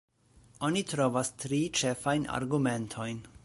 Oni 0.67 0.81
trovas 0.93 1.31
tri 1.43 1.59
ĉefajn 1.81 2.29
argumentojn. 2.39 3.25